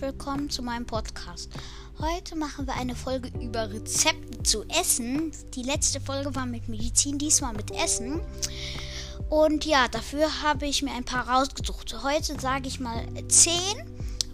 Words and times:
willkommen 0.00 0.50
zu 0.50 0.62
meinem 0.62 0.84
Podcast. 0.84 1.50
Heute 1.98 2.36
machen 2.36 2.66
wir 2.66 2.74
eine 2.74 2.94
Folge 2.94 3.30
über 3.40 3.70
Rezepte 3.70 4.42
zu 4.42 4.64
Essen. 4.68 5.32
Die 5.54 5.62
letzte 5.62 6.00
Folge 6.00 6.34
war 6.34 6.44
mit 6.44 6.68
Medizin, 6.68 7.18
diesmal 7.18 7.54
mit 7.54 7.70
Essen. 7.70 8.20
Und 9.30 9.64
ja, 9.64 9.88
dafür 9.88 10.42
habe 10.42 10.66
ich 10.66 10.82
mir 10.82 10.92
ein 10.92 11.04
paar 11.04 11.28
rausgesucht. 11.28 12.02
Heute 12.02 12.38
sage 12.38 12.68
ich 12.68 12.78
mal 12.78 13.06
10 13.28 13.52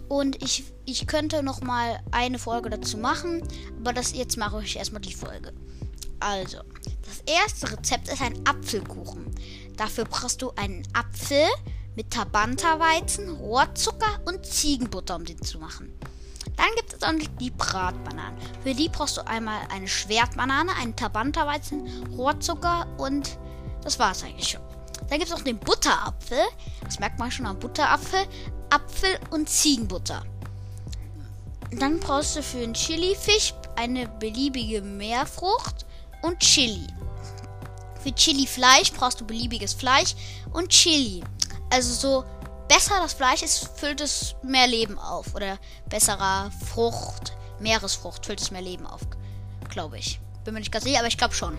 und 0.09 0.43
ich, 0.43 0.65
ich 0.85 1.07
könnte 1.07 1.41
noch 1.43 1.61
mal 1.61 1.99
eine 2.11 2.39
Folge 2.39 2.69
dazu 2.69 2.97
machen, 2.97 3.41
aber 3.79 3.93
das 3.93 4.13
jetzt 4.13 4.37
mache 4.37 4.61
ich 4.63 4.75
erstmal 4.75 5.01
die 5.01 5.13
Folge. 5.13 5.53
Also, 6.19 6.57
das 7.03 7.21
erste 7.25 7.71
Rezept 7.71 8.09
ist 8.09 8.21
ein 8.21 8.45
Apfelkuchen. 8.45 9.33
Dafür 9.77 10.05
brauchst 10.05 10.41
du 10.41 10.51
einen 10.55 10.85
Apfel, 10.93 11.47
mit 11.95 12.11
Tabanta-Weizen, 12.11 13.29
Rohrzucker 13.29 14.19
und 14.25 14.45
Ziegenbutter, 14.45 15.15
um 15.15 15.25
den 15.25 15.41
zu 15.41 15.59
machen. 15.59 15.93
Dann 16.55 16.67
gibt 16.75 16.93
es 16.93 17.03
auch 17.03 17.11
noch 17.11 17.27
die 17.39 17.51
Bratbananen. 17.51 18.37
Für 18.63 18.73
die 18.73 18.89
brauchst 18.89 19.17
du 19.17 19.27
einmal 19.27 19.61
eine 19.71 19.87
Schwertbanane, 19.87 20.75
einen 20.75 20.95
Tabanta-Weizen, 20.95 22.07
Rohrzucker 22.15 22.87
und 22.97 23.37
das 23.83 23.99
war 23.99 24.11
es 24.11 24.23
eigentlich 24.23 24.49
schon. 24.49 24.61
Dann 25.09 25.19
gibt 25.19 25.25
es 25.29 25.37
noch 25.37 25.43
den 25.43 25.59
Butterapfel. 25.59 26.39
Das 26.83 26.99
merkt 26.99 27.19
man 27.19 27.31
schon 27.31 27.45
am 27.45 27.59
Butterapfel. 27.59 28.25
Apfel 28.69 29.19
und 29.29 29.49
Ziegenbutter. 29.49 30.23
Dann 31.71 31.99
brauchst 31.99 32.35
du 32.35 32.43
für 32.43 32.59
den 32.59 32.73
Chili-Fisch 32.73 33.53
eine 33.75 34.07
beliebige 34.07 34.81
Meerfrucht 34.81 35.85
und 36.21 36.39
Chili. 36.39 36.87
Für 38.01 38.13
Chili-Fleisch 38.13 38.91
brauchst 38.93 39.21
du 39.21 39.25
beliebiges 39.25 39.73
Fleisch 39.73 40.15
und 40.51 40.69
Chili 40.69 41.23
also 41.73 41.93
so 41.93 42.25
besser 42.67 42.99
das 43.01 43.13
Fleisch 43.13 43.41
ist, 43.41 43.69
füllt 43.77 43.99
es 43.99 44.35
mehr 44.43 44.67
Leben 44.67 44.97
auf. 44.99 45.33
Oder 45.35 45.57
besserer 45.89 46.51
Frucht, 46.71 47.33
Meeresfrucht 47.59 48.25
füllt 48.25 48.41
es 48.41 48.51
mehr 48.51 48.61
Leben 48.61 48.85
auf. 48.85 49.01
Glaube 49.69 49.97
ich. 49.97 50.19
Bin 50.43 50.53
mir 50.53 50.59
nicht 50.59 50.71
ganz 50.71 50.85
sicher, 50.85 50.99
aber 50.99 51.07
ich 51.07 51.17
glaube 51.17 51.33
schon. 51.33 51.57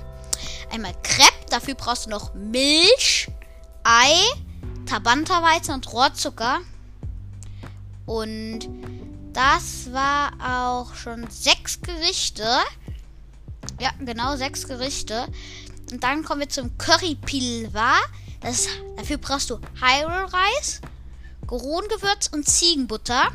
Einmal 0.71 0.95
Crepe, 1.03 1.47
dafür 1.51 1.75
brauchst 1.75 2.07
du 2.07 2.11
noch 2.11 2.35
Milch, 2.35 3.29
Ei, 3.83 4.15
Tabantaweizen 4.87 5.75
und 5.75 5.93
Rohrzucker. 5.93 6.61
Und 8.07 8.69
das 9.33 9.93
war 9.93 10.33
auch 10.41 10.95
schon 10.95 11.29
sechs 11.31 11.81
Gerichte. 11.81 12.47
Ja, 13.81 13.91
genau, 13.99 14.37
sechs 14.37 14.69
Gerichte. 14.69 15.27
Und 15.91 16.05
dann 16.05 16.25
kommen 16.25 16.41
wir 16.41 16.49
zum 16.49 16.77
Curry 16.79 17.17
Pilwa. 17.17 17.97
Das, 18.45 18.69
dafür 18.97 19.17
brauchst 19.17 19.49
du 19.49 19.59
Hyrule-Reis, 19.81 20.83
Gorongewürz 21.47 22.29
und 22.31 22.47
Ziegenbutter. 22.47 23.33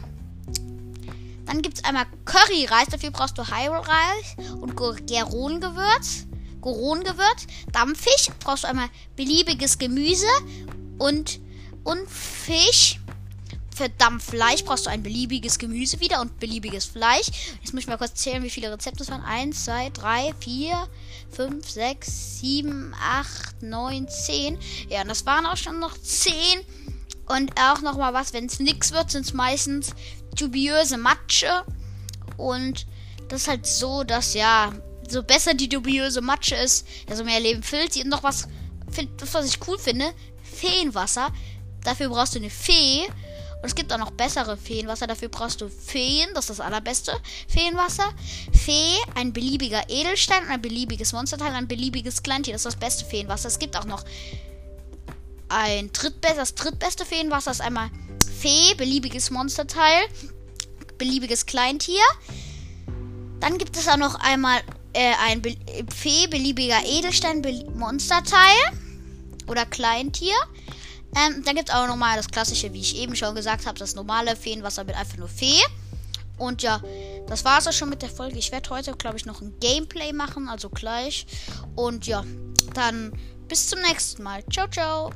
Dann 1.48 1.64
gibt 1.64 1.80
es 1.80 1.84
einmal 1.84 2.06
Curry-Reis, 2.26 2.90
dafür 2.92 3.10
brauchst 3.10 3.36
du 3.40 3.44
Hyrule-Reis 3.44 4.54
und 4.62 4.78
Gerongewürz. 4.78 6.28
Gorongewürz. 6.62 7.48
Dampffisch 7.72 8.30
brauchst 8.40 8.66
du 8.66 8.68
einmal 8.68 8.90
beliebiges 9.16 9.80
Gemüse 9.80 10.28
und, 11.00 11.40
und 11.84 12.08
Fisch. 12.08 13.00
Für 13.80 13.88
Dampffleisch 13.88 14.66
brauchst 14.66 14.88
du 14.88 14.90
ein 14.90 15.04
beliebiges 15.04 15.58
Gemüse 15.58 16.02
wieder 16.02 16.20
und 16.20 16.38
beliebiges 16.38 16.84
Fleisch. 16.84 17.28
Jetzt 17.62 17.74
muss 17.74 17.84
ich 17.84 17.88
mal 17.88 17.98
kurz 17.98 18.16
zählen, 18.16 18.44
wie 18.44 18.50
viele 18.50 18.70
Rezepte 18.70 19.04
es 19.04 19.10
waren. 19.10 19.22
1, 19.22 19.64
2, 19.64 19.92
3, 19.92 20.34
4, 20.38 20.90
5, 21.32 21.70
6, 21.70 22.40
7, 22.42 22.94
8, 23.02 23.64
9, 23.64 24.10
10. 24.10 24.60
Ja, 24.90 25.04
und 25.04 25.08
das 25.08 25.26
waren 25.26 25.46
auch 25.46 25.56
schon 25.56 25.80
noch 25.80 25.98
10. 25.98 26.34
Und 27.30 27.58
auch 27.58 27.80
nochmal 27.80 28.14
was, 28.14 28.34
wenn 28.34 28.48
es 28.48 28.60
nichts 28.60 28.92
wird, 28.92 29.12
sind 29.12 29.26
es 29.26 29.32
meistens 29.32 29.92
dubiöse 30.36 30.98
Matsche. 30.98 31.64
Und 32.36 32.86
das 33.30 33.44
ist 33.44 33.48
halt 33.48 33.66
so, 33.66 34.04
dass 34.04 34.34
ja, 34.34 34.74
so 35.08 35.24
besser 35.24 35.54
die 35.54 35.70
dubiöse 35.70 36.20
Matsche 36.20 36.56
ist, 36.56 36.86
desto 37.08 37.24
mehr 37.24 37.40
Leben 37.40 37.64
füllt 37.64 37.94
sie. 37.94 38.04
Und 38.04 38.10
noch 38.10 38.24
was, 38.24 38.50
was 39.32 39.46
ich 39.46 39.66
cool 39.70 39.80
finde, 39.80 40.14
Feenwasser. 40.44 41.32
Dafür 41.82 42.10
brauchst 42.10 42.36
du 42.36 42.40
eine 42.40 42.50
Fee. 42.50 43.08
Und 43.62 43.68
es 43.68 43.76
gibt 43.76 43.92
auch 43.92 43.98
noch 43.98 44.12
bessere 44.12 44.56
Feenwasser. 44.56 45.06
Dafür 45.08 45.28
brauchst 45.30 45.60
du 45.62 45.70
Feen. 45.70 46.30
Das 46.34 46.50
ist 46.50 46.60
das 46.60 46.66
allerbeste 46.66 47.14
Feenwasser. 47.48 48.10
Fee, 48.54 48.96
ein 49.16 49.34
beliebiger 49.34 49.90
Edelstein 49.90 50.44
und 50.44 50.50
ein 50.50 50.62
beliebiges 50.62 51.12
Monsterteil, 51.12 51.54
ein 51.54 51.68
beliebiges 51.68 52.24
Kleintier. 52.24 52.54
Das 52.54 52.62
ist 52.62 52.74
das 52.74 52.80
beste 52.80 53.06
Feenwasser. 53.06 53.50
Es 53.50 53.60
gibt 53.60 53.76
auch 53.76 53.86
noch 53.86 54.06
ein 55.50 55.92
drittbest, 55.92 56.38
das 56.38 56.56
drittbeste 56.56 57.06
Feenwasser 57.06 57.52
ist 57.52 57.62
einmal 57.62 57.90
Fee, 58.40 58.74
beliebiges 58.76 59.32
Monsterteil, 59.32 60.04
beliebiges 60.98 61.46
Kleintier. 61.46 62.04
Dann 63.40 63.58
gibt 63.58 63.76
es 63.76 63.88
auch 63.88 63.98
noch 63.98 64.16
einmal 64.16 64.62
äh, 64.94 65.14
ein 65.28 65.42
Be 65.42 65.56
Fee, 65.94 66.28
beliebiger 66.28 66.80
Edelstein, 66.86 67.42
Be 67.42 67.66
Monsterteil 67.74 68.56
oder 69.48 69.66
Kleintier. 69.66 70.36
Ähm, 71.16 71.44
dann 71.44 71.56
gibt 71.56 71.70
es 71.70 71.76
auch 71.76 71.88
nochmal 71.88 72.18
das 72.18 72.28
klassische, 72.28 72.72
wie 72.74 72.82
ich 72.82 72.98
eben 72.98 73.16
schon 73.16 73.36
gesagt 73.36 73.66
habe, 73.66 73.80
das 73.80 73.96
normale 73.96 74.36
Feenwasser 74.36 74.84
mit 74.84 74.96
einfach 74.96 75.18
nur 75.18 75.28
Fee. 75.28 75.62
Und 76.38 76.64
ja, 76.64 76.82
das 77.28 77.44
war 77.44 77.60
es 77.60 77.68
auch 77.68 77.74
schon 77.74 77.90
mit 77.90 78.02
der 78.02 78.10
Folge. 78.10 78.38
Ich 78.38 78.52
werde 78.52 78.70
heute, 78.70 78.94
glaube 78.94 79.18
ich, 79.18 79.26
noch 79.26 79.42
ein 79.42 79.60
Gameplay 79.60 80.14
machen, 80.14 80.48
also 80.48 80.70
gleich. 80.70 81.28
Und 81.76 82.08
ja, 82.08 82.24
dann 82.74 83.12
bis 83.48 83.68
zum 83.68 83.80
nächsten 83.82 84.24
Mal. 84.24 84.44
Ciao, 84.52 84.68
ciao. 84.68 85.12